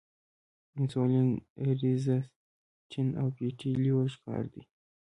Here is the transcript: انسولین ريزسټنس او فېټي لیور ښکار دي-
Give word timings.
انسولین 0.77 1.29
ريزسټنس 1.81 3.11
او 3.21 3.27
فېټي 3.35 3.71
لیور 3.83 4.05
ښکار 4.15 4.43
دي- 4.53 4.61